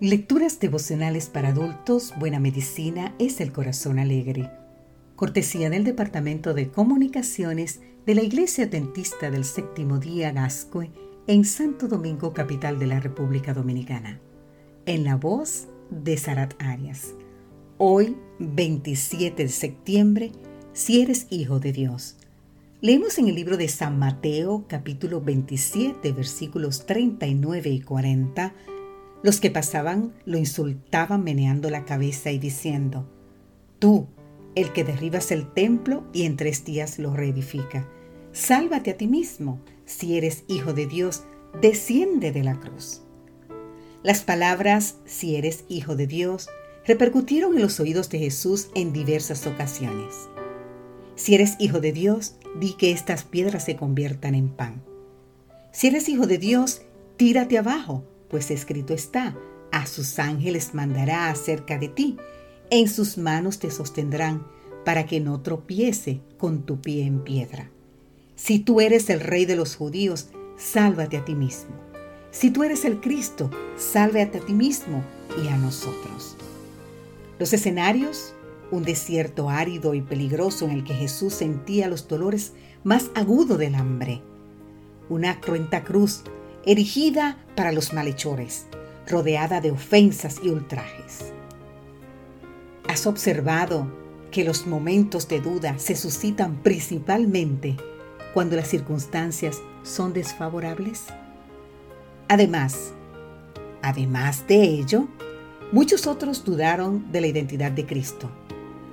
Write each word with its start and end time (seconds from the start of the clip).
Lecturas 0.00 0.60
devocionales 0.60 1.30
para 1.30 1.48
adultos, 1.48 2.12
Buena 2.18 2.38
Medicina 2.38 3.14
es 3.18 3.40
el 3.40 3.50
Corazón 3.50 3.98
Alegre. 3.98 4.50
Cortesía 5.14 5.70
del 5.70 5.84
Departamento 5.84 6.52
de 6.52 6.68
Comunicaciones 6.68 7.80
de 8.04 8.14
la 8.14 8.22
Iglesia 8.22 8.66
Dentista 8.66 9.30
del 9.30 9.46
Séptimo 9.46 9.98
Día 9.98 10.32
Gascue 10.32 10.90
en 11.26 11.46
Santo 11.46 11.88
Domingo, 11.88 12.34
capital 12.34 12.78
de 12.78 12.88
la 12.88 13.00
República 13.00 13.54
Dominicana. 13.54 14.20
En 14.84 15.02
la 15.02 15.16
voz 15.16 15.66
de 15.88 16.18
Sarat 16.18 16.62
Arias. 16.62 17.14
Hoy, 17.78 18.18
27 18.38 19.44
de 19.44 19.48
septiembre, 19.48 20.32
si 20.74 21.00
eres 21.00 21.26
hijo 21.30 21.58
de 21.58 21.72
Dios. 21.72 22.18
Leemos 22.82 23.16
en 23.16 23.28
el 23.28 23.34
libro 23.34 23.56
de 23.56 23.68
San 23.68 23.98
Mateo, 23.98 24.66
capítulo 24.68 25.22
27, 25.22 26.12
versículos 26.12 26.84
39 26.84 27.70
y 27.70 27.80
40 27.80 28.52
los 29.22 29.40
que 29.40 29.50
pasaban 29.50 30.12
lo 30.24 30.38
insultaban 30.38 31.24
meneando 31.24 31.70
la 31.70 31.84
cabeza 31.84 32.30
y 32.30 32.38
diciendo, 32.38 33.08
Tú, 33.78 34.06
el 34.54 34.72
que 34.72 34.84
derribas 34.84 35.30
el 35.32 35.52
templo 35.52 36.04
y 36.12 36.24
en 36.24 36.36
tres 36.36 36.64
días 36.64 36.98
lo 36.98 37.14
reedifica, 37.14 37.88
sálvate 38.32 38.92
a 38.92 38.96
ti 38.96 39.06
mismo, 39.06 39.60
si 39.84 40.16
eres 40.16 40.44
hijo 40.48 40.72
de 40.72 40.86
Dios, 40.86 41.24
desciende 41.60 42.32
de 42.32 42.44
la 42.44 42.58
cruz. 42.58 43.02
Las 44.02 44.22
palabras, 44.22 44.96
si 45.04 45.36
eres 45.36 45.64
hijo 45.68 45.96
de 45.96 46.06
Dios, 46.06 46.48
repercutieron 46.86 47.56
en 47.56 47.62
los 47.62 47.80
oídos 47.80 48.08
de 48.10 48.18
Jesús 48.18 48.68
en 48.74 48.92
diversas 48.92 49.46
ocasiones. 49.46 50.14
Si 51.16 51.34
eres 51.34 51.56
hijo 51.58 51.80
de 51.80 51.92
Dios, 51.92 52.36
di 52.60 52.74
que 52.74 52.92
estas 52.92 53.24
piedras 53.24 53.64
se 53.64 53.76
conviertan 53.76 54.34
en 54.34 54.48
pan. 54.48 54.82
Si 55.72 55.88
eres 55.88 56.08
hijo 56.08 56.26
de 56.26 56.38
Dios, 56.38 56.82
tírate 57.16 57.58
abajo, 57.58 58.04
pues 58.28 58.50
escrito 58.50 58.94
está, 58.94 59.36
a 59.72 59.86
sus 59.86 60.18
ángeles 60.18 60.74
mandará 60.74 61.30
acerca 61.30 61.78
de 61.78 61.88
ti, 61.88 62.16
en 62.70 62.88
sus 62.88 63.18
manos 63.18 63.58
te 63.58 63.70
sostendrán, 63.70 64.46
para 64.84 65.06
que 65.06 65.20
no 65.20 65.40
tropiece 65.40 66.20
con 66.38 66.62
tu 66.62 66.80
pie 66.80 67.04
en 67.04 67.24
piedra. 67.24 67.70
Si 68.36 68.58
tú 68.58 68.80
eres 68.80 69.10
el 69.10 69.20
rey 69.20 69.44
de 69.44 69.56
los 69.56 69.74
judíos, 69.74 70.28
sálvate 70.56 71.16
a 71.16 71.24
ti 71.24 71.34
mismo. 71.34 71.74
Si 72.30 72.50
tú 72.50 72.62
eres 72.62 72.84
el 72.84 73.00
Cristo, 73.00 73.50
sálvate 73.76 74.38
a 74.38 74.40
ti 74.40 74.52
mismo 74.52 75.02
y 75.42 75.48
a 75.48 75.56
nosotros. 75.56 76.36
Los 77.38 77.52
escenarios, 77.52 78.34
un 78.70 78.82
desierto 78.82 79.50
árido 79.50 79.94
y 79.94 80.02
peligroso 80.02 80.66
en 80.66 80.72
el 80.72 80.84
que 80.84 80.94
Jesús 80.94 81.34
sentía 81.34 81.88
los 81.88 82.08
dolores 82.08 82.52
más 82.84 83.10
agudos 83.14 83.58
del 83.58 83.74
hambre. 83.74 84.22
Una 85.08 85.40
cruenta 85.40 85.82
cruz 85.82 86.22
erigida 86.66 87.38
para 87.54 87.70
los 87.70 87.92
malhechores, 87.92 88.66
rodeada 89.06 89.60
de 89.60 89.70
ofensas 89.70 90.40
y 90.42 90.48
ultrajes. 90.48 91.32
¿Has 92.88 93.06
observado 93.06 93.86
que 94.32 94.44
los 94.44 94.66
momentos 94.66 95.28
de 95.28 95.40
duda 95.40 95.78
se 95.78 95.94
suscitan 95.94 96.56
principalmente 96.62 97.76
cuando 98.34 98.56
las 98.56 98.68
circunstancias 98.68 99.62
son 99.84 100.12
desfavorables? 100.12 101.04
Además, 102.28 102.92
además 103.82 104.44
de 104.48 104.62
ello, 104.62 105.06
muchos 105.70 106.08
otros 106.08 106.44
dudaron 106.44 107.12
de 107.12 107.20
la 107.20 107.28
identidad 107.28 107.70
de 107.70 107.86
Cristo, 107.86 108.28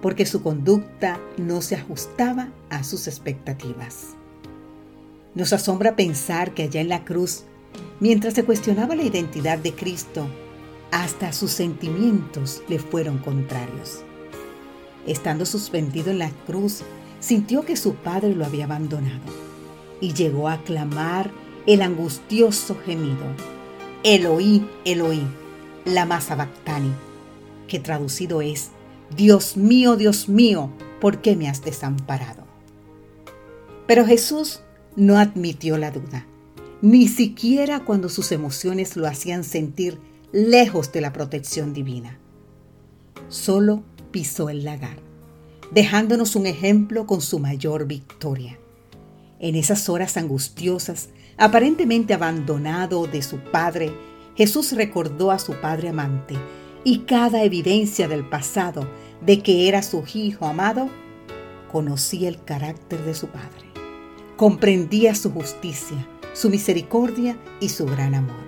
porque 0.00 0.24
su 0.24 0.40
conducta 0.40 1.18
no 1.36 1.60
se 1.62 1.74
ajustaba 1.74 2.50
a 2.70 2.84
sus 2.84 3.08
expectativas. 3.08 4.14
Nos 5.34 5.52
asombra 5.52 5.96
pensar 5.96 6.54
que 6.54 6.62
allá 6.62 6.80
en 6.80 6.88
la 6.88 7.04
cruz 7.04 7.44
Mientras 8.00 8.34
se 8.34 8.44
cuestionaba 8.44 8.94
la 8.94 9.02
identidad 9.02 9.58
de 9.58 9.72
Cristo, 9.72 10.26
hasta 10.90 11.32
sus 11.32 11.50
sentimientos 11.50 12.62
le 12.68 12.78
fueron 12.78 13.18
contrarios. 13.18 14.02
Estando 15.06 15.46
suspendido 15.46 16.10
en 16.10 16.18
la 16.18 16.30
cruz, 16.46 16.82
sintió 17.20 17.64
que 17.64 17.76
su 17.76 17.94
padre 17.94 18.34
lo 18.34 18.44
había 18.44 18.64
abandonado 18.64 19.24
y 20.00 20.12
llegó 20.12 20.48
a 20.48 20.62
clamar 20.62 21.30
el 21.66 21.82
angustioso 21.82 22.76
gemido, 22.84 23.24
Eloí, 24.02 24.68
Eloí, 24.84 25.26
lama 25.84 26.20
sabactani, 26.20 26.92
que 27.66 27.80
traducido 27.80 28.42
es, 28.42 28.70
Dios 29.16 29.56
mío, 29.56 29.96
Dios 29.96 30.28
mío, 30.28 30.70
¿por 31.00 31.20
qué 31.22 31.34
me 31.34 31.48
has 31.48 31.64
desamparado? 31.64 32.44
Pero 33.86 34.04
Jesús 34.04 34.60
no 34.96 35.18
admitió 35.18 35.78
la 35.78 35.90
duda 35.90 36.26
ni 36.86 37.08
siquiera 37.08 37.80
cuando 37.80 38.08
sus 38.08 38.30
emociones 38.30 38.96
lo 38.96 39.08
hacían 39.08 39.42
sentir 39.42 39.98
lejos 40.30 40.92
de 40.92 41.00
la 41.00 41.12
protección 41.12 41.74
divina. 41.74 42.20
Solo 43.28 43.82
pisó 44.12 44.50
el 44.50 44.64
lagar, 44.64 44.98
dejándonos 45.72 46.36
un 46.36 46.46
ejemplo 46.46 47.04
con 47.04 47.20
su 47.22 47.40
mayor 47.40 47.88
victoria. 47.88 48.56
En 49.40 49.56
esas 49.56 49.88
horas 49.88 50.16
angustiosas, 50.16 51.08
aparentemente 51.36 52.14
abandonado 52.14 53.08
de 53.08 53.20
su 53.20 53.38
padre, 53.38 53.92
Jesús 54.36 54.70
recordó 54.70 55.32
a 55.32 55.40
su 55.40 55.54
padre 55.54 55.88
amante 55.88 56.36
y 56.84 57.00
cada 57.00 57.42
evidencia 57.42 58.06
del 58.06 58.28
pasado 58.28 58.88
de 59.26 59.42
que 59.42 59.66
era 59.66 59.82
su 59.82 60.04
hijo 60.14 60.46
amado, 60.46 60.88
conocía 61.72 62.28
el 62.28 62.44
carácter 62.44 63.04
de 63.04 63.14
su 63.14 63.26
padre, 63.26 63.72
comprendía 64.36 65.16
su 65.16 65.32
justicia, 65.32 66.06
su 66.36 66.50
misericordia 66.50 67.38
y 67.60 67.70
su 67.70 67.86
gran 67.86 68.14
amor. 68.14 68.44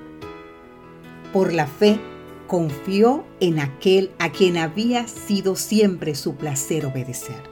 Por 1.33 1.55
la 1.55 1.67
fe, 1.67 1.99
confió 2.47 3.25
en 3.41 3.61
aquel 3.61 4.11
a 4.19 4.31
quien 4.31 4.59
había 4.59 5.09
sido 5.09 5.57
siempre 5.57 6.15
su 6.15 6.35
placer 6.35 6.85
obedecer. 6.85 7.43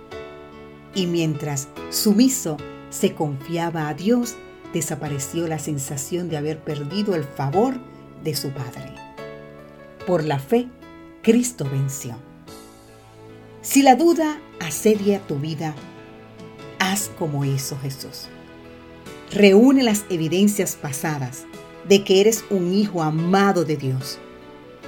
Y 0.95 1.07
mientras 1.07 1.69
sumiso 1.91 2.59
se 2.91 3.15
confiaba 3.15 3.89
a 3.89 3.95
Dios, 3.95 4.37
desapareció 4.75 5.47
la 5.47 5.59
sensación 5.59 6.29
de 6.29 6.37
haber 6.37 6.63
perdido 6.63 7.15
el 7.15 7.25
favor 7.25 7.79
de 8.23 8.35
su 8.35 8.51
Padre. 8.51 8.95
Por 10.07 10.23
la 10.25 10.39
fe, 10.39 10.69
Cristo 11.23 11.67
venció. 11.71 12.15
Si 13.63 13.83
la 13.83 13.97
duda 13.97 14.39
asedia 14.61 15.21
tu 15.27 15.37
vida, 15.37 15.75
haz 16.79 17.11
como 17.19 17.45
hizo 17.45 17.79
Jesús. 17.79 18.29
Reúne 19.31 19.82
las 19.82 20.04
evidencias 20.09 20.76
pasadas 20.76 21.44
de 21.88 22.04
que 22.04 22.20
eres 22.20 22.44
un 22.50 22.72
hijo 22.72 23.03
amado 23.03 23.64
de 23.64 23.76
Dios. 23.76 24.19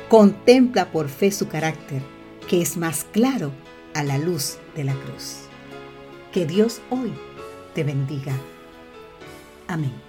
Contempla 0.09 0.91
por 0.91 1.09
fe 1.09 1.31
su 1.31 1.49
carácter, 1.49 2.03
que 2.49 2.63
es 2.63 2.77
más 2.77 3.05
claro 3.05 3.53
a 3.95 4.03
la 4.05 4.19
luz 4.19 4.59
de 4.75 4.85
la 4.85 4.95
cruz. 4.95 5.37
Que 6.33 6.47
Dios 6.47 6.81
hoy 6.91 7.13
te 7.75 7.85
bendiga. 7.85 8.33
Amén. 9.67 10.08